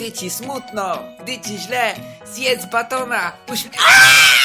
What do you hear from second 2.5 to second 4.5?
batona, uśmiech...